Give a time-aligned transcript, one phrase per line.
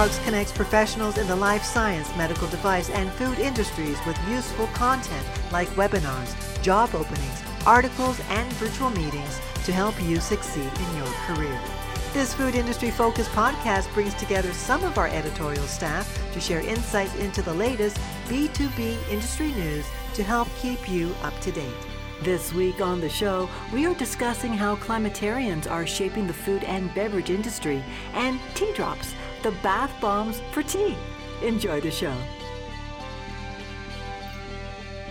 [0.00, 5.26] Talks connects professionals in the life science, medical device, and food industries with useful content
[5.52, 6.32] like webinars,
[6.62, 11.60] job openings, articles, and virtual meetings to help you succeed in your career.
[12.14, 17.14] This food industry focused podcast brings together some of our editorial staff to share insights
[17.16, 21.86] into the latest B2B industry news to help keep you up to date.
[22.22, 26.94] This week on the show, we are discussing how climatarians are shaping the food and
[26.94, 30.96] beverage industry and tea drops, the bath bombs for tea.
[31.42, 32.14] Enjoy the show.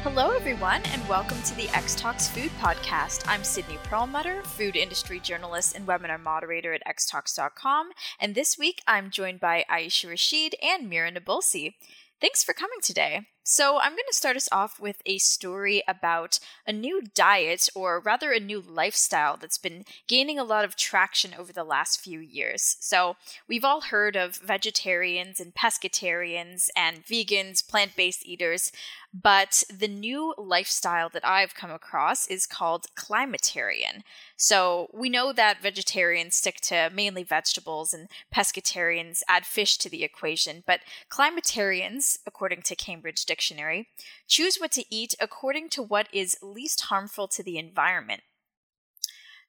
[0.01, 3.25] Hello, everyone, and welcome to the X Talks Food Podcast.
[3.27, 7.89] I'm Sydney Perlmutter, food industry journalist and webinar moderator at xtalks.com.
[8.17, 11.73] And this week, I'm joined by Aisha Rashid and Mira Nabulsi.
[12.21, 13.27] Thanks for coming today.
[13.51, 17.99] So, I'm going to start us off with a story about a new diet, or
[17.99, 22.19] rather a new lifestyle, that's been gaining a lot of traction over the last few
[22.19, 22.77] years.
[22.79, 23.15] So,
[23.47, 28.71] we've all heard of vegetarians and pescatarians and vegans, plant based eaters,
[29.13, 34.03] but the new lifestyle that I've come across is called climatarian.
[34.37, 40.03] So we know that vegetarians stick to mainly vegetables and pescatarians add fish to the
[40.03, 43.87] equation, but climatarians, according to Cambridge Dictionary,
[44.27, 48.21] choose what to eat according to what is least harmful to the environment.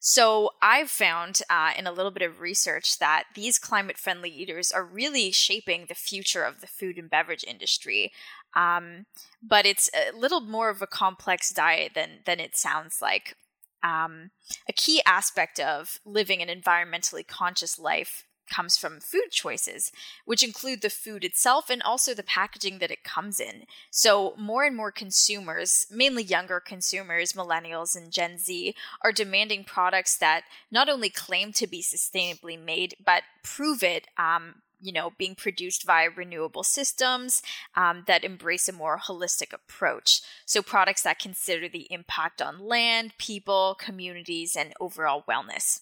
[0.02, 4.72] So I've found uh, in a little bit of research that these climate friendly eaters
[4.72, 8.10] are really shaping the future of the food and beverage industry.
[8.54, 9.06] Um,
[9.42, 13.36] but it's a little more of a complex diet than than it sounds like.
[13.82, 14.30] Um,
[14.68, 19.92] a key aspect of living an environmentally conscious life comes from food choices,
[20.24, 23.64] which include the food itself and also the packaging that it comes in.
[23.90, 30.16] So, more and more consumers, mainly younger consumers, millennials and Gen Z, are demanding products
[30.18, 35.34] that not only claim to be sustainably made, but prove it um, you know being
[35.34, 37.42] produced via renewable systems
[37.76, 43.12] um, that embrace a more holistic approach so products that consider the impact on land
[43.18, 45.80] people communities and overall wellness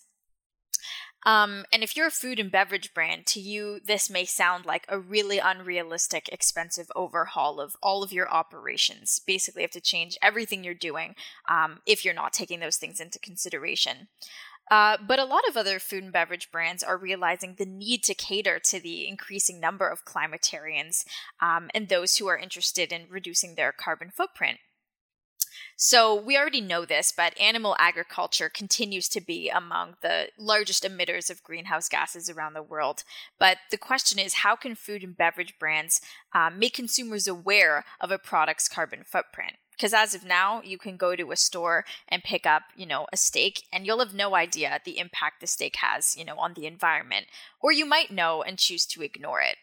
[1.27, 4.87] um, and if you're a food and beverage brand, to you, this may sound like
[4.89, 9.21] a really unrealistic, expensive overhaul of all of your operations.
[9.27, 11.17] Basically, you have to change everything you're doing
[11.49, 14.09] um, if you're not taking those things into consideration.
[14.71, 18.15] Uh, but a lot of other food and beverage brands are realizing the need to
[18.15, 21.05] cater to the increasing number of climatarians
[21.41, 24.59] um, and those who are interested in reducing their carbon footprint.
[25.81, 31.31] So we already know this, but animal agriculture continues to be among the largest emitters
[31.31, 33.05] of greenhouse gases around the world.
[33.39, 36.01] But the question is how can food and beverage brands
[36.35, 39.55] um, make consumers aware of a product's carbon footprint?
[39.79, 43.07] Because as of now, you can go to a store and pick up, you know,
[43.13, 46.55] a steak and you'll have no idea the impact the steak has, you know, on
[46.55, 47.27] the environment.
[47.61, 49.57] Or you might know and choose to ignore it,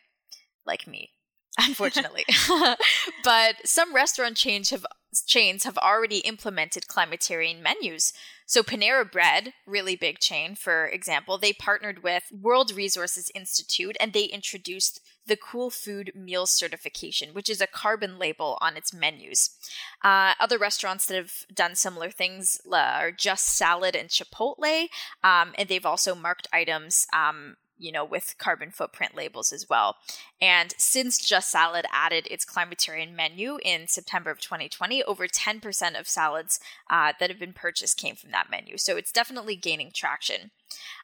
[0.65, 1.11] like me
[1.59, 2.25] unfortunately.
[3.23, 4.85] but some restaurant chains have
[5.25, 8.13] chains have already implemented climatarian menus.
[8.47, 14.13] So Panera Bread, really big chain, for example, they partnered with World Resources Institute and
[14.13, 19.57] they introduced the Cool Food Meal Certification, which is a carbon label on its menus.
[20.03, 24.89] Uh, other restaurants that have done similar things are Just Salad and Chipotle,
[25.23, 29.96] um, and they've also marked items um, you know, with carbon footprint labels as well.
[30.41, 36.08] And since Just Salad added its climatarian menu in September of 2020, over 10% of
[36.08, 36.59] salads
[36.90, 38.78] uh, that have been purchased came from that menu.
[38.78, 40.52] So it's definitely gaining traction.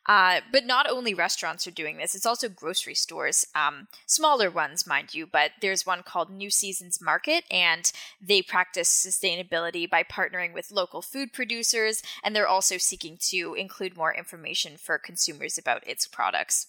[0.07, 4.87] Uh, but not only restaurants are doing this, it's also grocery stores, um, smaller ones,
[4.87, 5.27] mind you.
[5.27, 11.01] But there's one called New Seasons Market, and they practice sustainability by partnering with local
[11.01, 16.67] food producers, and they're also seeking to include more information for consumers about its products.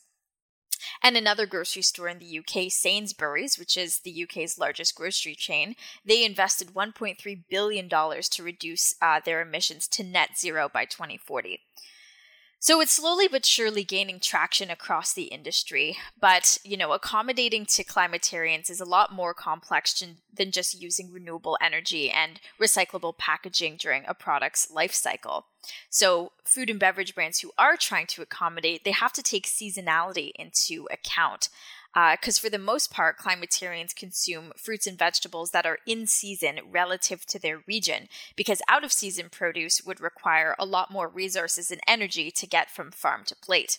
[1.02, 5.76] And another grocery store in the UK, Sainsbury's, which is the UK's largest grocery chain,
[6.04, 11.60] they invested $1.3 billion to reduce uh, their emissions to net zero by 2040.
[12.62, 15.96] So it's slowly but surely gaining traction across the industry.
[16.20, 20.00] But, you know, accommodating to climatarians is a lot more complex
[20.32, 25.46] than just using renewable energy and recyclable packaging during a product's life cycle.
[25.90, 30.30] So food and beverage brands who are trying to accommodate, they have to take seasonality
[30.36, 31.48] into account
[31.94, 36.60] because uh, for the most part, climatarians consume fruits and vegetables that are in season
[36.70, 41.70] relative to their region, because out of season produce would require a lot more resources
[41.70, 43.78] and energy to get from farm to plate.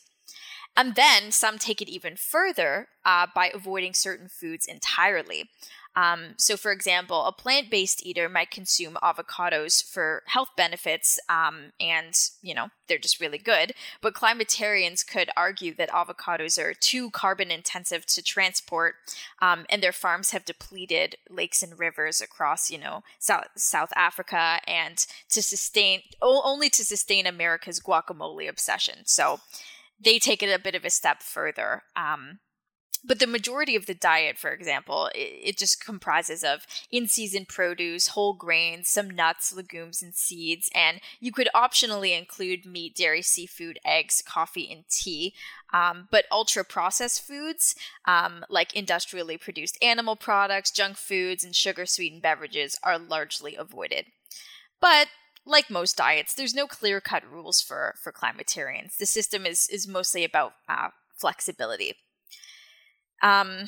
[0.76, 5.50] And then some take it even further uh, by avoiding certain foods entirely.
[5.96, 11.72] Um, so, for example, a plant based eater might consume avocados for health benefits, um,
[11.80, 13.74] and, you know, they're just really good.
[14.02, 18.96] But climatarians could argue that avocados are too carbon intensive to transport,
[19.42, 24.60] um, and their farms have depleted lakes and rivers across, you know, South, South Africa,
[24.68, 29.00] and to sustain, only to sustain America's guacamole obsession.
[29.06, 29.40] So,
[30.04, 31.84] they take it a bit of a step further.
[31.96, 32.40] Um,
[33.06, 38.08] but the majority of the diet, for example, it, just comprises of in season produce,
[38.08, 40.70] whole grains, some nuts, legumes, and seeds.
[40.74, 45.34] And you could optionally include meat, dairy, seafood, eggs, coffee, and tea.
[45.74, 51.86] Um, but ultra processed foods, um, like industrially produced animal products, junk foods, and sugar
[51.86, 54.06] sweetened beverages, are largely avoided.
[54.80, 55.08] But
[55.46, 58.98] like most diets, there's no clear cut rules for, for climatarians.
[58.98, 61.96] The system is, is mostly about uh, flexibility.
[63.24, 63.66] Um,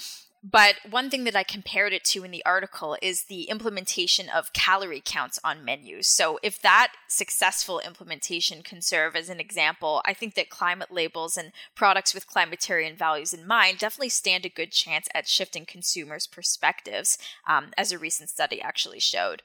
[0.47, 4.53] but one thing that I compared it to in the article is the implementation of
[4.53, 6.05] calorie counts on menus.
[6.05, 11.35] So, if that successful implementation can serve as an example, I think that climate labels
[11.35, 16.27] and products with climatarian values in mind definitely stand a good chance at shifting consumers'
[16.27, 17.17] perspectives,
[17.47, 19.41] um, as a recent study actually showed.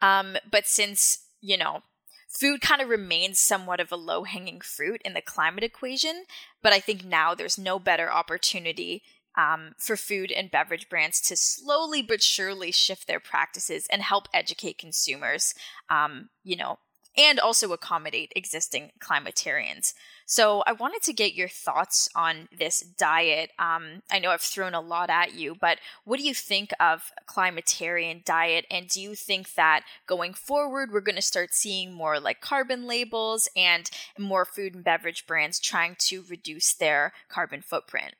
[0.00, 1.82] Um, but since, you know,
[2.28, 6.24] food kind of remains somewhat of a low hanging fruit in the climate equation.
[6.62, 9.02] But I think now there's no better opportunity
[9.36, 14.28] um, for food and beverage brands to slowly but surely shift their practices and help
[14.34, 15.54] educate consumers,
[15.88, 16.78] um, you know,
[17.16, 19.94] and also accommodate existing climatarians.
[20.30, 23.50] So I wanted to get your thoughts on this diet.
[23.58, 27.10] Um, I know I've thrown a lot at you, but what do you think of
[27.26, 28.66] climatarian diet?
[28.70, 32.86] And do you think that going forward, we're going to start seeing more like carbon
[32.86, 33.88] labels and
[34.18, 38.14] more food and beverage brands trying to reduce their carbon footprint?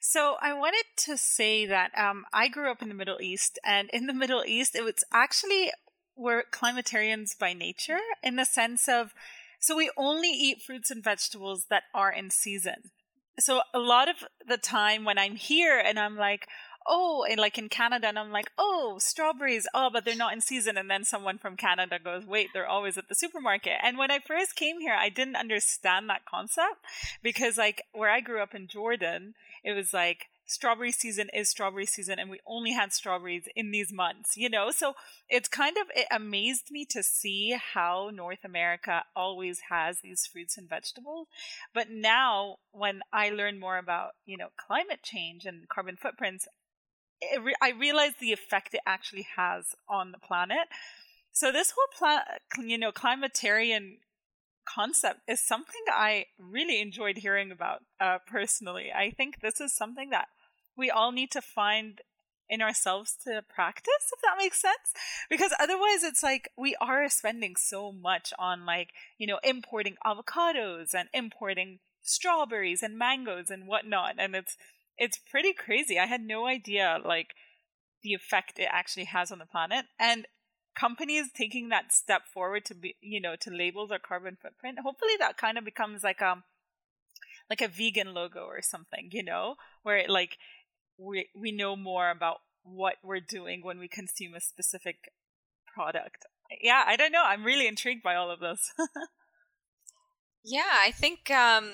[0.00, 3.88] So I wanted to say that um, I grew up in the Middle East, and
[3.92, 5.70] in the Middle East, it was actually
[6.16, 9.14] we're climatarians by nature in the sense of
[9.64, 12.90] so we only eat fruits and vegetables that are in season.
[13.38, 14.16] So a lot of
[14.46, 16.46] the time when I'm here and I'm like,
[16.86, 20.42] oh, and like in Canada, and I'm like, oh, strawberries, oh, but they're not in
[20.42, 20.76] season.
[20.76, 23.78] And then someone from Canada goes, wait, they're always at the supermarket.
[23.82, 26.84] And when I first came here, I didn't understand that concept
[27.22, 29.32] because, like, where I grew up in Jordan,
[29.64, 33.92] it was like, strawberry season is strawberry season and we only had strawberries in these
[33.92, 34.70] months you know?
[34.70, 34.94] So
[35.28, 40.56] it's kind of it amazed me to see how north america always has these fruits
[40.56, 41.28] and vegetables.
[41.72, 46.46] But now when i learn more about you know climate change and carbon footprints
[47.40, 50.68] re- i realize the effect it actually has on the planet.
[51.32, 53.96] So this whole pla- you know climatarian
[54.64, 58.90] concept is something I really enjoyed hearing about uh, personally.
[58.94, 60.28] I think this is something that
[60.76, 62.00] we all need to find
[62.48, 64.92] in ourselves to practice, if that makes sense.
[65.30, 70.94] Because otherwise, it's like we are spending so much on, like, you know, importing avocados
[70.94, 74.16] and importing strawberries and mangoes and whatnot.
[74.18, 74.56] And it's,
[74.98, 75.98] it's pretty crazy.
[75.98, 77.34] I had no idea, like,
[78.02, 79.86] the effect it actually has on the planet.
[79.98, 80.26] And
[80.74, 85.12] companies taking that step forward to be you know to label their carbon footprint hopefully
[85.18, 86.42] that kind of becomes like a um,
[87.48, 90.36] like a vegan logo or something you know where it like
[90.98, 94.96] we we know more about what we're doing when we consume a specific
[95.74, 96.24] product.
[96.62, 97.22] Yeah i don't know.
[97.24, 98.72] I'm really intrigued by all of this
[100.44, 101.72] yeah i think um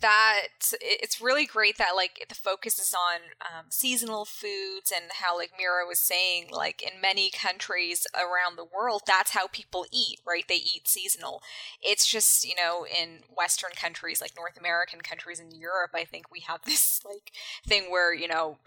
[0.00, 0.48] that
[0.80, 5.52] it's really great that like the focus is on um, seasonal foods and how like
[5.58, 10.44] Mira was saying like in many countries around the world that's how people eat right?
[10.48, 11.42] They eat seasonal.
[11.82, 16.30] It's just you know in western countries like North American countries and Europe I think
[16.30, 17.32] we have this like
[17.66, 18.58] thing where you know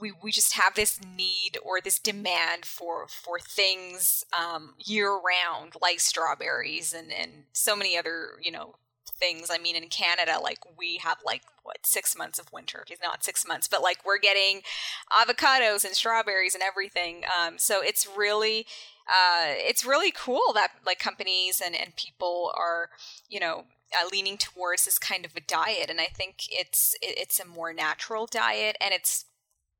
[0.00, 5.74] we, we just have this need or this demand for for things um, year round
[5.80, 8.74] like strawberries and and so many other you know
[9.18, 9.50] things.
[9.50, 12.84] I mean, in Canada, like we have like what six months of winter.
[12.88, 14.62] It's not six months, but like we're getting
[15.10, 17.22] avocados and strawberries and everything.
[17.38, 18.66] Um, so it's really
[19.08, 22.90] uh, it's really cool that like companies and, and people are
[23.28, 27.38] you know uh, leaning towards this kind of a diet and i think it's it's
[27.38, 29.26] a more natural diet and it's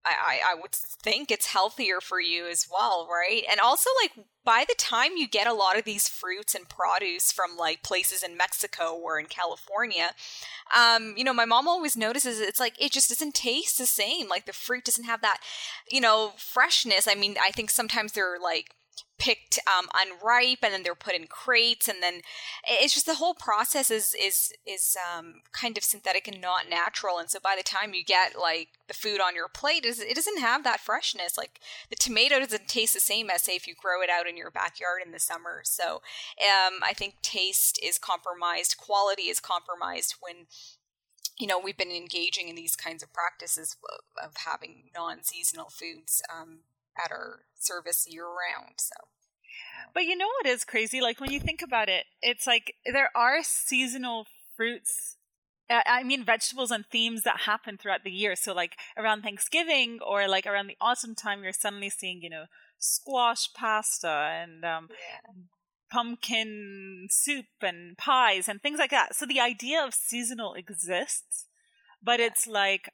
[0.06, 3.42] I, I would think it's healthier for you as well, right?
[3.50, 7.32] And also, like, by the time you get a lot of these fruits and produce
[7.32, 10.10] from like places in Mexico or in California,
[10.76, 14.28] um, you know, my mom always notices it's like it just doesn't taste the same.
[14.28, 15.40] Like the fruit doesn't have that,
[15.90, 17.08] you know, freshness.
[17.08, 18.75] I mean, I think sometimes they're like
[19.18, 22.20] picked um, unripe and then they're put in crates and then
[22.68, 27.18] it's just the whole process is is is um, kind of synthetic and not natural
[27.18, 30.40] and so by the time you get like the food on your plate it doesn't
[30.40, 31.36] have that freshness.
[31.36, 31.60] Like
[31.90, 34.50] the tomato doesn't taste the same as say if you grow it out in your
[34.50, 35.62] backyard in the summer.
[35.64, 36.02] So
[36.40, 40.46] um, i think taste is compromised quality is compromised when
[41.38, 43.76] you know we've been engaging in these kinds of practices
[44.22, 46.60] of, having non-seasonal foods um,
[47.02, 48.74] at our service year round.
[48.78, 48.94] So.
[49.94, 51.00] But you know what is crazy?
[51.00, 54.26] Like when you think about it, it's like there are seasonal
[54.56, 55.16] fruits.
[55.68, 58.36] I mean, vegetables and themes that happen throughout the year.
[58.36, 62.44] So, like around Thanksgiving or like around the autumn time, you're suddenly seeing, you know,
[62.78, 65.32] squash pasta and um, yeah.
[65.90, 69.16] pumpkin soup and pies and things like that.
[69.16, 71.48] So, the idea of seasonal exists,
[72.00, 72.26] but yeah.
[72.26, 72.92] it's like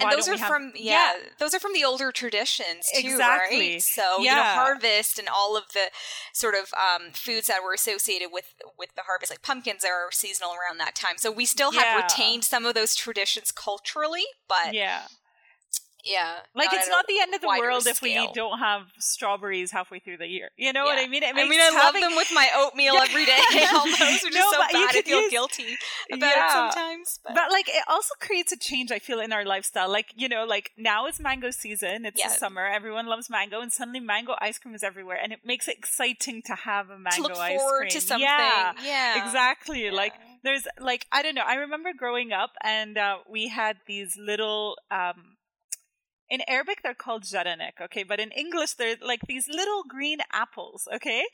[0.00, 0.48] and those are have...
[0.48, 3.72] from yeah, yeah, those are from the older traditions too, exactly.
[3.72, 3.82] right?
[3.82, 4.30] So yeah.
[4.30, 5.90] you know, harvest and all of the
[6.32, 8.46] sort of um, foods that were associated with
[8.78, 11.18] with the harvest, like pumpkins, are seasonal around that time.
[11.18, 12.02] So we still have yeah.
[12.02, 15.02] retained some of those traditions culturally, but yeah,
[16.06, 16.36] yeah.
[16.54, 17.92] Like it's not the end of the world scale.
[17.92, 20.50] if we don't have strawberries halfway through the year.
[20.56, 20.94] You know yeah.
[20.94, 21.22] what I mean?
[21.22, 21.78] It I mean, I having...
[21.78, 23.38] love them with my oatmeal every day
[23.74, 24.70] almost, which no, is so bad.
[24.72, 25.30] I feel use...
[25.30, 25.76] guilty
[26.12, 26.46] about yeah.
[26.46, 27.20] it sometimes.
[27.24, 27.34] But.
[27.34, 27.50] but.
[27.50, 29.90] like it also creates a change, I feel, in our lifestyle.
[29.90, 32.06] Like, you know, like now is mango season.
[32.06, 32.66] It's the summer.
[32.66, 35.18] Everyone loves mango and suddenly mango ice cream is everywhere.
[35.22, 37.90] And it makes it exciting to have a mango ice cream.
[37.90, 38.26] To something.
[38.26, 38.72] Yeah.
[38.84, 39.24] yeah.
[39.24, 39.90] Exactly.
[39.90, 41.44] Like there's like I don't know.
[41.46, 45.35] I remember growing up and uh, we had these little um
[46.28, 50.88] in Arabic they're called jaranek, okay, but in English they're like these little green apples,
[50.94, 51.24] okay,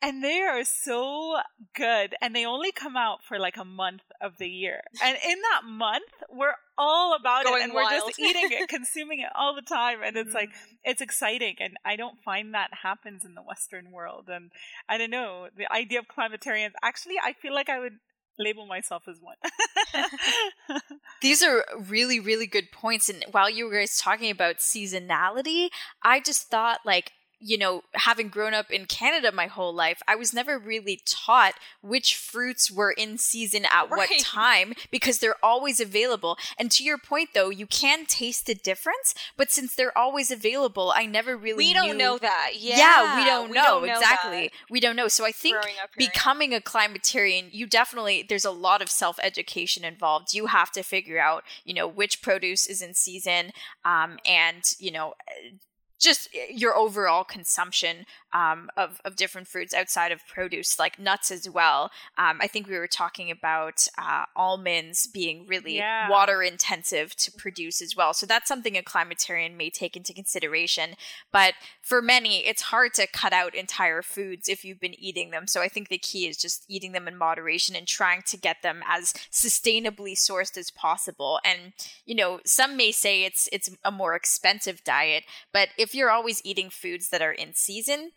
[0.00, 1.38] and they are so
[1.74, 5.38] good, and they only come out for like a month of the year, and in
[5.52, 7.90] that month we're all about Going it, and wild.
[7.90, 10.74] we're just eating it, consuming it all the time, and it's like mm-hmm.
[10.84, 14.50] it's exciting, and I don't find that happens in the Western world, and
[14.88, 16.72] I don't know the idea of climatarians.
[16.82, 17.98] Actually, I feel like I would
[18.38, 19.36] label myself as one.
[21.22, 23.08] These are really, really good points.
[23.08, 25.68] And while you were guys talking about seasonality,
[26.02, 30.16] I just thought like you know, having grown up in Canada my whole life, I
[30.16, 34.08] was never really taught which fruits were in season at right.
[34.10, 36.38] what time because they're always available.
[36.58, 40.92] And to your point, though, you can taste the difference, but since they're always available,
[40.96, 42.52] I never really we don't know that.
[42.58, 44.50] Yeah, yeah we don't we know don't exactly.
[44.70, 45.08] We don't know.
[45.08, 45.56] So I think
[45.98, 50.32] becoming a climatarian, you definitely there's a lot of self education involved.
[50.32, 53.52] You have to figure out, you know, which produce is in season,
[53.84, 55.14] um, and you know
[55.98, 61.30] just eh, your overall consumption um, of, of different fruits outside of produce, like nuts
[61.30, 61.90] as well.
[62.18, 66.10] Um, I think we were talking about uh, almonds being really yeah.
[66.10, 68.12] water intensive to produce as well.
[68.12, 70.94] So that's something a climatarian may take into consideration.
[71.32, 75.46] But for many, it's hard to cut out entire foods if you've been eating them.
[75.46, 78.62] So I think the key is just eating them in moderation and trying to get
[78.62, 81.40] them as sustainably sourced as possible.
[81.44, 81.72] And,
[82.04, 86.42] you know, some may say it's it's a more expensive diet, but if you're always
[86.44, 88.10] eating foods that are in season,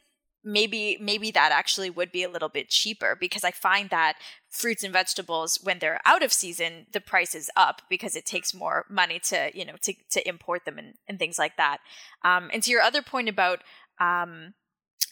[0.51, 4.18] maybe maybe that actually would be a little bit cheaper because I find that
[4.50, 8.53] fruits and vegetables when they're out of season the price is up because it takes
[8.53, 11.77] more money to you know to to import them and, and things like that.
[12.24, 13.62] Um, and to your other point about
[14.00, 14.53] um,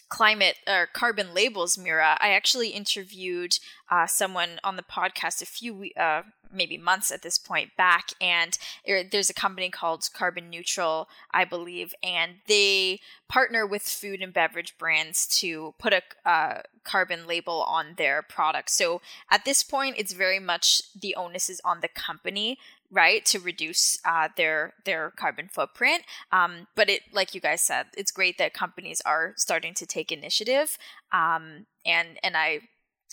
[0.10, 3.60] climate or carbon labels, Mira, I actually interviewed
[3.90, 8.58] uh, someone on the podcast a few uh, maybe months at this point back, and
[8.86, 14.78] there's a company called Carbon Neutral, I believe, and they partner with food and beverage
[14.78, 18.74] brands to put a uh, carbon label on their products.
[18.74, 22.58] So at this point, it's very much the onus is on the company
[22.92, 26.04] right to reduce uh, their their carbon footprint.
[26.32, 30.12] Um, but it like you guys said it's great that companies are starting to take
[30.12, 30.78] initiative
[31.12, 32.60] um, and and i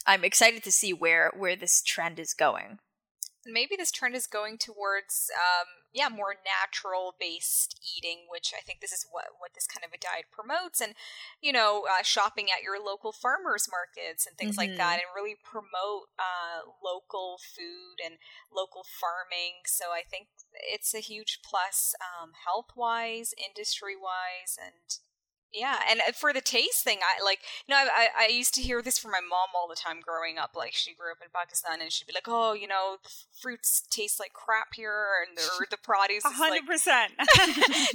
[0.07, 2.79] i'm excited to see where where this trend is going
[3.47, 8.81] maybe this trend is going towards um, yeah more natural based eating which i think
[8.81, 10.95] this is what what this kind of a diet promotes and
[11.41, 14.71] you know uh, shopping at your local farmers markets and things mm-hmm.
[14.71, 15.07] like that mm-hmm.
[15.07, 18.17] and really promote uh, local food and
[18.55, 24.99] local farming so i think it's a huge plus um, health wise industry wise and
[25.55, 28.61] yeah, and uh, for the taste thing, I like you know I, I used to
[28.61, 30.51] hear this from my mom all the time growing up.
[30.57, 33.83] Like she grew up in Pakistan, and she'd be like, "Oh, you know, the fruits
[33.91, 37.13] taste like crap here, and or the produce." hundred percent.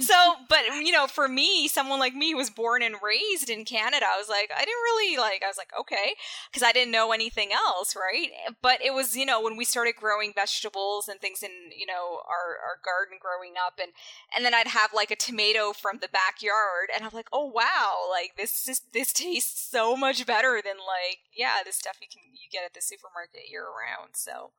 [0.00, 0.14] So,
[0.48, 4.06] but you know, for me, someone like me who was born and raised in Canada,
[4.08, 5.42] I was like, I didn't really like.
[5.44, 6.14] I was like, okay,
[6.50, 8.30] because I didn't know anything else, right?
[8.62, 12.22] But it was you know when we started growing vegetables and things in you know
[12.26, 13.92] our our garden growing up, and
[14.34, 17.54] and then I'd have like a tomato from the backyard, and I'm like, oh oh
[17.54, 22.08] wow, like this is this tastes so much better than like yeah, the stuff you
[22.10, 24.10] can you get at the supermarket year round.
[24.14, 24.52] So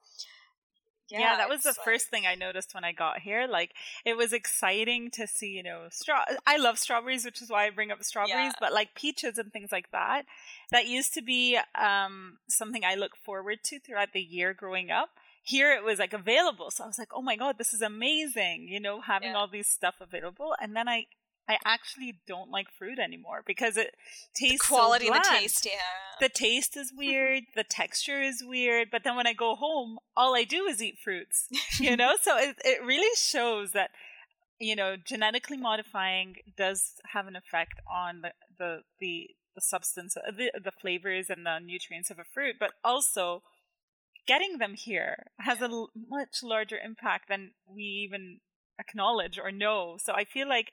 [1.12, 1.84] yeah, yeah, that was the like...
[1.84, 3.46] first thing I noticed when I got here.
[3.46, 3.74] Like,
[4.06, 6.24] it was exciting to see, you know, straw.
[6.48, 8.54] I love strawberries, which is why I bring up strawberries.
[8.54, 8.60] Yeah.
[8.60, 10.24] But like peaches and things like that,
[10.72, 15.10] that used to be um, something I look forward to throughout the year growing up.
[15.44, 18.68] Here it was like available, so I was like, "Oh my god, this is amazing!"
[18.70, 19.38] You know, having yeah.
[19.38, 20.56] all these stuff available.
[20.62, 21.08] And then I
[21.52, 23.96] I actually don't like fruit anymore because it
[24.34, 25.66] tastes the quality so of the taste.
[25.66, 25.80] Yeah,
[26.20, 27.44] the taste is weird.
[27.56, 28.90] the texture is weird.
[28.90, 31.48] But then when I go home, all I do is eat fruits.
[31.80, 33.90] You know, so it it really shows that
[34.60, 40.32] you know genetically modifying does have an effect on the the the, the substance, uh,
[40.32, 43.44] the the flavors and the nutrients of a fruit, but also
[44.26, 48.40] getting them here has a l- much larger impact than we even
[48.80, 49.98] acknowledge or know.
[50.00, 50.72] So I feel like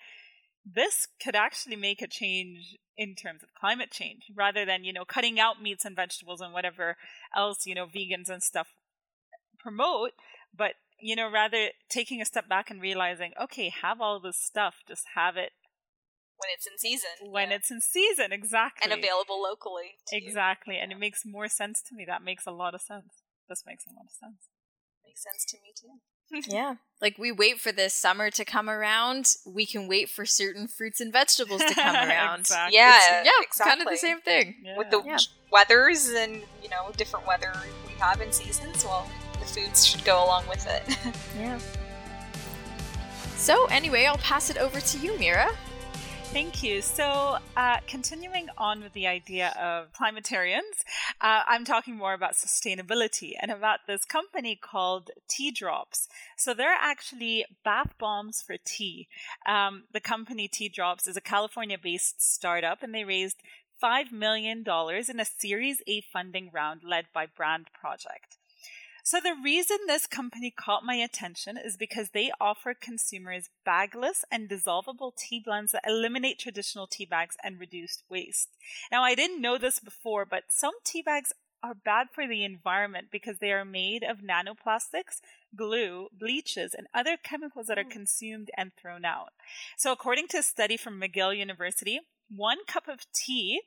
[0.64, 5.04] this could actually make a change in terms of climate change rather than you know
[5.04, 6.96] cutting out meats and vegetables and whatever
[7.36, 8.68] else you know vegans and stuff
[9.58, 10.12] promote
[10.56, 14.76] but you know rather taking a step back and realizing okay have all this stuff
[14.86, 15.52] just have it
[16.38, 17.56] when it's in season when yeah.
[17.56, 20.82] it's in season exactly and available locally exactly you.
[20.82, 20.96] and yeah.
[20.96, 23.90] it makes more sense to me that makes a lot of sense this makes a
[23.94, 24.50] lot of sense
[25.04, 26.00] makes sense to me too
[26.30, 26.76] yeah.
[27.00, 31.00] Like we wait for this summer to come around, we can wait for certain fruits
[31.00, 32.40] and vegetables to come around.
[32.40, 32.76] exactly.
[32.76, 33.70] Yeah, it's, yeah, exactly.
[33.70, 34.56] kind of the same thing.
[34.64, 34.76] Yeah.
[34.76, 35.18] With the yeah.
[35.52, 37.52] weathers and, you know, different weather
[37.86, 40.98] we have in seasons, well, the foods should go along with it.
[41.38, 41.60] yeah.
[43.36, 45.50] So, anyway, I'll pass it over to you, Mira.
[46.30, 46.82] Thank you.
[46.82, 50.84] So, uh, continuing on with the idea of climatarians,
[51.22, 56.06] uh, I'm talking more about sustainability and about this company called Tea Drops.
[56.36, 59.08] So, they're actually bath bombs for tea.
[59.48, 63.42] Um, the company Tea Drops is a California based startup and they raised
[63.82, 64.64] $5 million
[65.08, 68.37] in a Series A funding round led by Brand Project.
[69.10, 74.50] So, the reason this company caught my attention is because they offer consumers bagless and
[74.50, 78.50] dissolvable tea blends that eliminate traditional tea bags and reduce waste.
[78.92, 83.06] Now, I didn't know this before, but some tea bags are bad for the environment
[83.10, 85.22] because they are made of nanoplastics,
[85.56, 87.88] glue, bleaches, and other chemicals that are hmm.
[87.88, 89.32] consumed and thrown out.
[89.78, 93.62] So, according to a study from McGill University, one cup of tea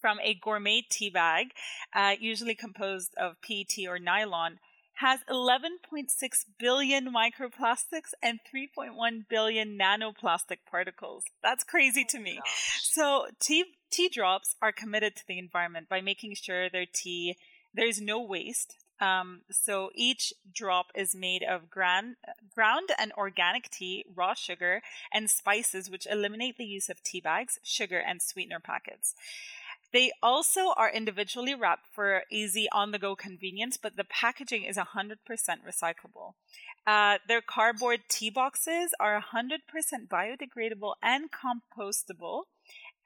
[0.00, 1.48] from a gourmet tea bag,
[1.94, 4.58] uh, usually composed of PET or nylon,
[5.00, 6.10] has 11.6
[6.58, 11.24] billion microplastics and 3.1 billion nanoplastic particles.
[11.42, 12.40] That's crazy to me.
[12.82, 17.36] So tea tea drops are committed to the environment by making sure their tea
[17.72, 18.76] there's no waste.
[19.00, 22.16] Um, so each drop is made of gran-
[22.54, 24.82] ground and organic tea, raw sugar,
[25.12, 29.14] and spices, which eliminate the use of tea bags, sugar, and sweetener packets.
[29.92, 34.76] They also are individually wrapped for easy on the go convenience, but the packaging is
[34.76, 36.34] 100% recyclable.
[36.86, 39.58] Uh, their cardboard tea boxes are 100%
[40.08, 42.42] biodegradable and compostable.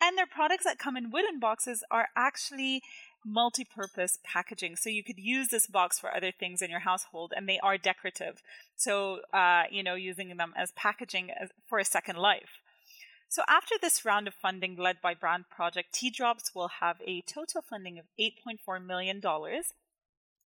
[0.00, 2.82] And their products that come in wooden boxes are actually
[3.24, 4.76] multi purpose packaging.
[4.76, 7.78] So you could use this box for other things in your household, and they are
[7.78, 8.42] decorative.
[8.76, 11.30] So, uh, you know, using them as packaging
[11.66, 12.60] for a second life.
[13.28, 17.22] So after this round of funding led by Brand Project, Tea Drops will have a
[17.22, 19.20] total funding of $8.4 million.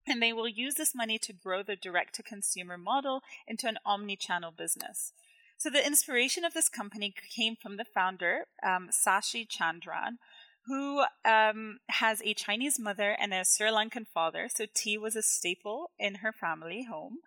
[0.06, 3.78] And they will use this money to grow the direct to consumer model into an
[3.84, 5.12] omni channel business.
[5.58, 10.18] So, the inspiration of this company came from the founder, um, Sashee Chandran,
[10.66, 14.48] who um, has a Chinese mother and a Sri Lankan father.
[14.48, 17.18] So, tea was a staple in her family home.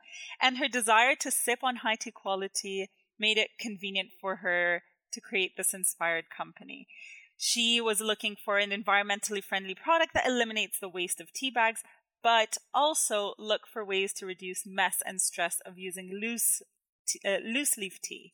[0.41, 5.21] And her desire to sip on high tea quality made it convenient for her to
[5.21, 6.87] create this inspired company.
[7.37, 11.81] She was looking for an environmentally friendly product that eliminates the waste of tea bags,
[12.21, 16.61] but also look for ways to reduce mess and stress of using loose,
[17.25, 18.33] uh, loose leaf tea.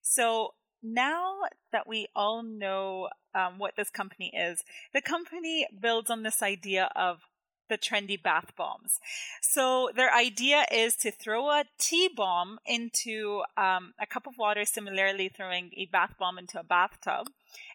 [0.00, 1.40] So now
[1.72, 4.62] that we all know um, what this company is,
[4.94, 7.22] the company builds on this idea of
[7.68, 9.00] the trendy bath bombs.
[9.40, 14.64] So their idea is to throw a tea bomb into um, a cup of water,
[14.64, 17.28] similarly throwing a bath bomb into a bathtub.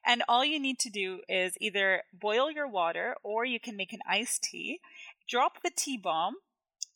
[0.05, 3.93] And all you need to do is either boil your water or you can make
[3.93, 4.79] an iced tea,
[5.27, 6.35] drop the tea bomb,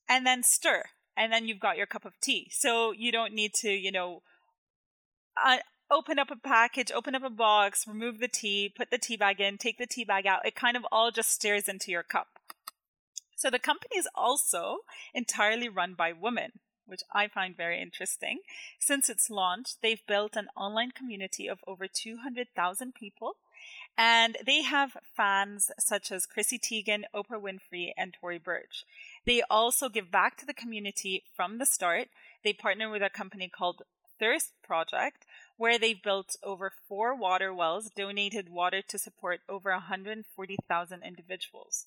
[0.09, 0.83] and then stir.
[1.15, 2.49] And then you've got your cup of tea.
[2.51, 4.21] So you don't need to, you know,
[5.43, 5.57] uh,
[5.89, 9.39] open up a package, open up a box, remove the tea, put the tea bag
[9.39, 10.45] in, take the tea bag out.
[10.45, 12.27] It kind of all just stirs into your cup.
[13.37, 14.79] So the company is also
[15.13, 16.53] entirely run by women.
[16.89, 18.39] which I find very interesting.
[18.79, 23.35] Since its launch, they've built an online community of over 200,000 people.
[23.97, 28.85] And they have fans such as Chrissy Teigen, Oprah Winfrey, and Tory Burch.
[29.25, 32.07] They also give back to the community from the start.
[32.41, 33.83] They partner with a company called
[34.17, 35.25] Thirst Project,
[35.57, 41.85] where they've built over four water wells, donated water to support over 140,000 individuals.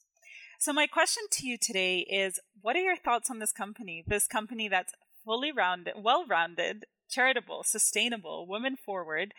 [0.59, 4.05] So, my question to you today is what are your thoughts on this company?
[4.07, 4.93] This company that's
[5.25, 9.35] fully rounded, well rounded, charitable, sustainable, women forward,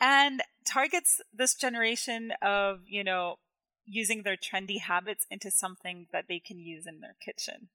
[0.00, 3.36] and targets this generation of, you know,
[3.84, 7.68] using their trendy habits into something that they can use in their kitchen.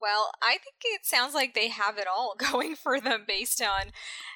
[0.00, 3.90] Well, I think it sounds like they have it all going for them based on,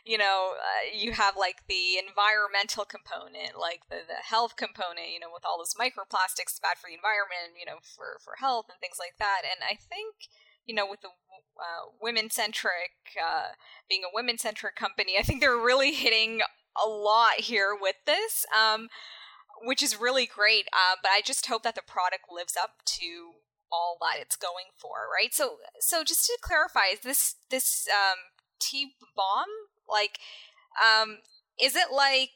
[0.04, 5.20] you know, uh, you have like the environmental component, like the, the health component, you
[5.20, 8.78] know, with all those microplastics bad for the environment, you know, for, for health and
[8.80, 9.42] things like that.
[9.46, 10.26] And I think,
[10.66, 13.54] you know, with the uh, women centric, uh,
[13.88, 16.40] being a women centric company, I think they're really hitting
[16.74, 18.44] a lot here with this.
[18.50, 18.88] Um,
[19.64, 23.34] which is really great, uh, but I just hope that the product lives up to
[23.72, 25.34] all that it's going for, right?
[25.34, 28.18] So, so just to clarify, is this this um,
[28.60, 29.48] tea bomb
[29.88, 30.18] like,
[30.80, 31.18] um,
[31.60, 32.30] is it like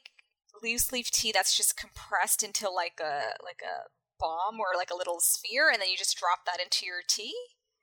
[0.63, 3.87] loose leaf tea that's just compressed into like a like a
[4.19, 7.33] bomb or like a little sphere, and then you just drop that into your tea?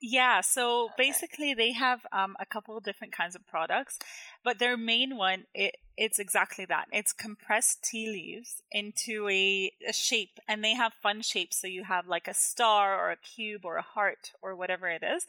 [0.01, 0.93] Yeah, so okay.
[0.97, 3.97] basically they have um, a couple of different kinds of products,
[4.43, 6.85] but their main one it, it's exactly that.
[6.91, 11.57] It's compressed tea leaves into a, a shape, and they have fun shapes.
[11.57, 15.03] So you have like a star or a cube or a heart or whatever it
[15.03, 15.25] is,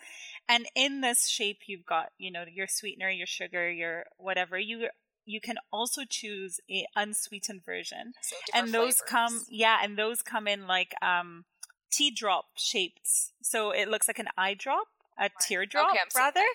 [0.48, 4.88] and in this shape you've got you know your sweetener, your sugar, your whatever you
[5.24, 9.02] you can also choose a unsweetened version so and those flavors.
[9.08, 11.44] come yeah and those come in like um
[11.90, 13.32] tea drop shapes.
[13.42, 16.40] So it looks like an eye drop, a teardrop okay, rather.
[16.40, 16.48] Here,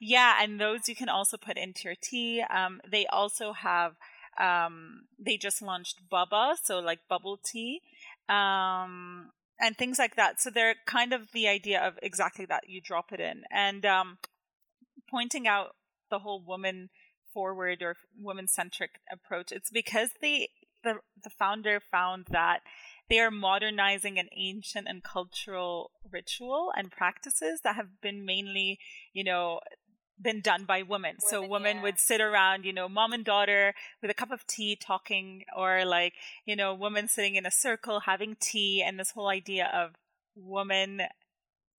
[0.00, 0.34] yeah.
[0.38, 0.44] yeah.
[0.44, 2.42] and those you can also put into your tea.
[2.42, 3.94] Um, they also have
[4.38, 7.80] um, they just launched Boba, so like bubble tea.
[8.28, 10.40] Um, and things like that.
[10.40, 12.64] So they're kind of the idea of exactly that.
[12.68, 13.42] You drop it in.
[13.50, 14.18] And um,
[15.10, 15.76] pointing out
[16.10, 16.90] the whole woman
[17.32, 20.48] forward or woman centric approach, it's because the
[20.82, 22.60] the the founder found that
[23.08, 28.78] they are modernizing an ancient and cultural ritual and practices that have been mainly,
[29.12, 29.60] you know,
[30.20, 31.16] been done by women.
[31.16, 31.82] women so women yeah.
[31.82, 35.84] would sit around, you know, mom and daughter with a cup of tea talking or
[35.84, 36.14] like,
[36.46, 39.94] you know, women sitting in a circle having tea and this whole idea of
[40.36, 41.02] women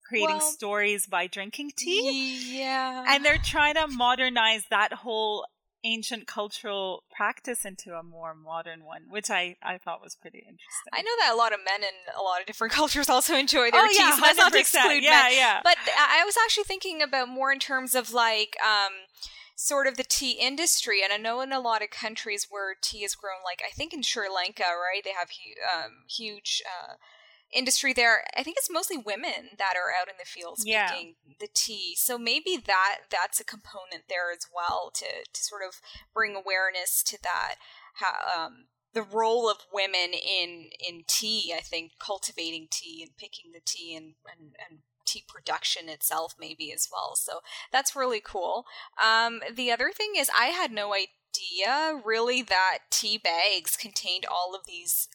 [0.08, 2.60] creating well, stories by drinking tea.
[2.60, 3.06] Yeah.
[3.08, 5.46] And they're trying to modernize that whole
[5.86, 10.92] ancient cultural practice into a more modern one, which I, I thought was pretty interesting.
[10.92, 13.72] I know that a lot of men in a lot of different cultures also enjoy
[13.72, 14.00] their oh, teas.
[14.00, 15.32] Yeah, That's not to exclude yeah, men.
[15.34, 18.94] Yeah, But I was actually thinking about more in terms of like um,
[19.56, 21.02] sort of the tea industry.
[21.04, 23.94] And I know in a lot of countries where tea is grown, like I think
[23.94, 25.30] in Sri Lanka, right, they have
[25.74, 26.62] um, huge.
[26.66, 26.96] Uh,
[27.56, 30.90] industry there i think it's mostly women that are out in the fields yeah.
[30.92, 31.96] making the tea.
[31.96, 35.82] So maybe that that's a component there as well to to sort of
[36.14, 37.56] bring awareness to that
[37.96, 43.52] how, um, the role of women in in tea i think cultivating tea and picking
[43.52, 47.16] the tea and and, and tea production itself maybe as well.
[47.16, 47.42] So
[47.72, 48.66] that's really cool.
[49.04, 54.56] Um, the other thing is i had no idea really that tea bags contained all
[54.56, 55.10] of these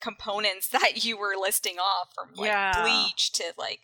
[0.00, 2.82] components that you were listing off from like yeah.
[2.82, 3.80] bleach to like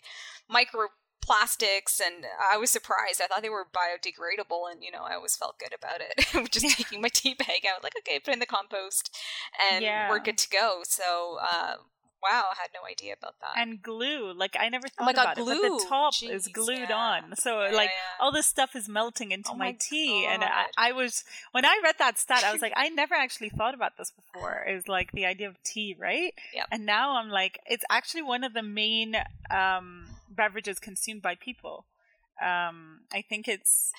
[0.51, 3.21] microplastics and I was surprised.
[3.23, 6.51] I thought they were biodegradable and you know, I always felt good about it.
[6.51, 9.15] Just taking my tea bag out like, okay, put in the compost
[9.71, 10.09] and yeah.
[10.09, 10.81] we're good to go.
[10.83, 11.75] So uh,
[12.23, 13.61] wow, I had no idea about that.
[13.61, 15.53] And glue, like I never thought oh thought God, about glue.
[15.53, 16.95] it, but the top Jeez, is glued yeah.
[16.95, 17.35] on.
[17.35, 18.23] So yeah, like yeah.
[18.23, 20.33] all this stuff is melting into oh my, my tea, God.
[20.33, 23.49] and I, I, was when I read that stat, I was like, I never actually
[23.49, 24.65] thought about this before.
[24.67, 26.33] Is like the idea of tea, right?
[26.53, 26.67] Yep.
[26.71, 29.15] And now I'm like, it's actually one of the main
[29.51, 31.85] um, beverages consumed by people.
[32.41, 33.91] Um, I think it's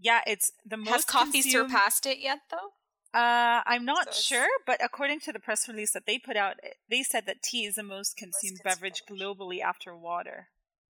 [0.00, 0.90] yeah, it's the most.
[0.90, 2.72] Has coffee consumed- surpassed it yet though?
[3.14, 6.56] Uh, I'm not So sure, but according to the press release that they put out,
[6.88, 9.20] they said that tea is the most consumed consumed beverage beverage.
[9.20, 10.48] globally after water.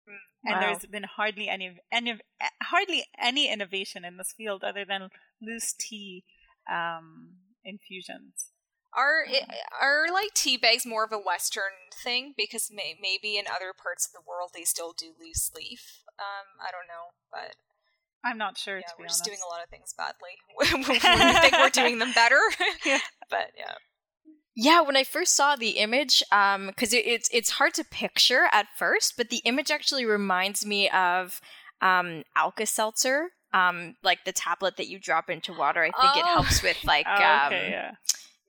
[0.08, 0.18] Mm.
[0.46, 0.60] And Wow.
[0.60, 2.18] there's been hardly any, any
[2.62, 5.10] hardly any innovation in this field other than
[5.42, 6.24] loose tea
[6.70, 8.50] um, infusions.
[8.94, 9.50] Are Mm-hmm.
[9.80, 12.32] are like tea bags more of a Western thing?
[12.36, 16.02] Because may, maybe in other parts of the world they still do loose leaf.
[16.18, 17.56] Um, I don't know, but
[18.26, 19.18] I'm not sure yeah, to be we're honest.
[19.20, 20.36] just doing a lot of things badly.
[20.88, 22.40] we think we're doing them better,
[22.84, 22.98] Yeah.
[23.30, 23.74] but yeah.
[24.58, 28.66] Yeah, when I first saw the image, because it, it's it's hard to picture at
[28.78, 31.40] first, but the image actually reminds me of
[31.82, 35.82] um, Alka Seltzer, um, like the tablet that you drop into water.
[35.82, 36.34] I think it Oh.
[36.42, 37.90] helps with like Oh, um, okay, yeah.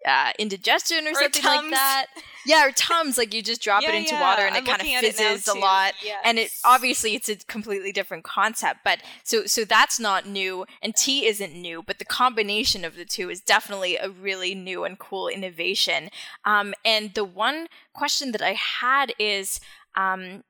[0.08, 2.06] Uh, indigestion or, Or something like that.
[2.46, 3.18] Yeah, or Tums.
[3.18, 5.04] Like you just drop it into yeah, water and I'm it kind of looking at
[5.04, 5.60] it now, fizzes a too.
[5.60, 5.94] lot.
[6.24, 10.96] And it obviously it's a completely different concept, but so so that's not new, and
[10.96, 14.98] tea isn't new, but the combination of the two is definitely a really new and
[14.98, 16.10] cool innovation.
[16.46, 19.60] Um, and the one question that I had is,
[19.96, 20.44] um,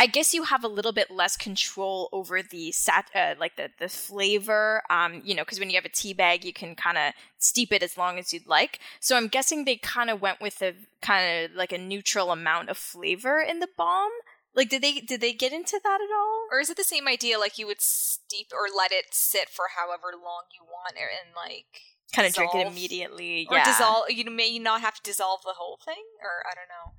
[0.00, 3.68] I guess you have a little bit less control over the sat, uh, like the
[3.78, 4.82] the flavor.
[4.88, 7.70] Um, you know, because when you have a tea bag, you can kind of steep
[7.70, 8.78] it as long as you'd like.
[8.98, 12.70] So I'm guessing they kind of went with a kind of like a neutral amount
[12.70, 14.10] of flavor in the bomb.
[14.54, 16.46] Like, did they did they get into that at all?
[16.50, 17.38] Or is it the same idea?
[17.38, 21.82] Like you would steep or let it sit for however long you want, and like
[22.14, 22.72] Kind of drink it dissolve?
[22.72, 23.64] immediately, or yeah.
[23.66, 24.04] dissolve.
[24.08, 26.94] You may not have to dissolve the whole thing, or I don't know.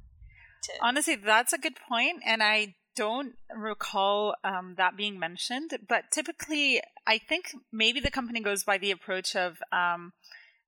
[0.65, 5.71] To, Honestly, that's a good point, and I don't recall um, that being mentioned.
[5.87, 10.13] But typically, I think maybe the company goes by the approach of, um,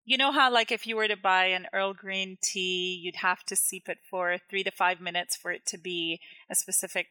[0.06, 3.44] you know, how like if you were to buy an Earl Green tea, you'd have
[3.46, 7.08] to steep it for three to five minutes for it to be a specific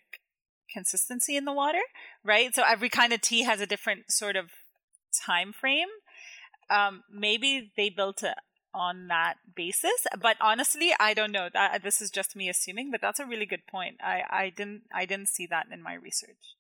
[0.72, 1.82] consistency in the water,
[2.24, 2.54] right?
[2.54, 4.50] So every kind of tea has a different sort of
[5.26, 5.88] time frame.
[6.70, 8.34] Um, maybe they built it
[8.74, 10.06] on that basis.
[10.20, 11.48] But honestly i don't know.
[11.52, 13.96] That uh, this is just me assuming but that's a really good point.
[14.02, 16.56] I i didn't i didn't see that in my research.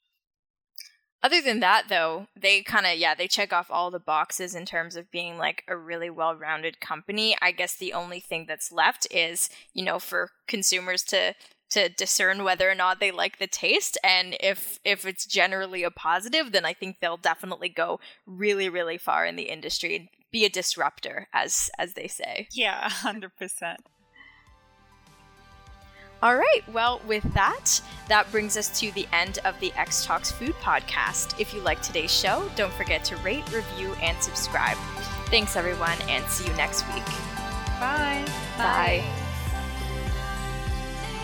[1.24, 4.66] Other than that, though, they kind of yeah they check off all the boxes in
[4.66, 7.36] terms of being like a really well-rounded company.
[7.40, 11.34] I guess the only thing that's left is you know for consumers to
[11.70, 13.96] to discern whether or not they like the taste.
[14.02, 18.98] And if if it's generally a positive then i think they'll definitely go really really
[18.98, 23.76] far in the industry be a disruptor as as they say yeah 100%
[26.22, 26.62] All right.
[26.72, 31.40] Well, with that, that brings us to the end of the X Talks Food Podcast.
[31.40, 34.76] If you like today's show, don't forget to rate, review, and subscribe.
[35.26, 37.04] Thanks, everyone, and see you next week.
[37.80, 38.24] bye
[38.56, 39.02] Bye.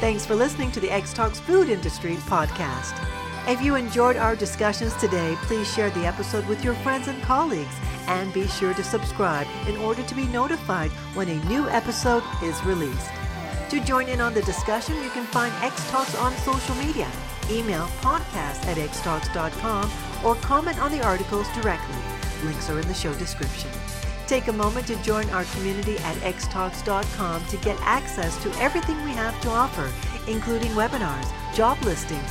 [0.01, 3.18] Thanks for listening to the X Talks Food Industry podcast.
[3.49, 7.75] If you enjoyed our discussions today, please share the episode with your friends and colleagues
[8.07, 12.63] and be sure to subscribe in order to be notified when a new episode is
[12.67, 13.11] released.
[13.71, 17.11] To join in on the discussion, you can find X Talks on social media.
[17.51, 19.91] Email podcast at xtalks.com
[20.23, 21.97] or comment on the articles directly.
[22.45, 23.71] Links are in the show description.
[24.27, 29.13] Take a moment to join our community at xtalks.com to get access to everything we
[29.13, 29.91] have to offer,
[30.31, 32.31] including webinars, job listings,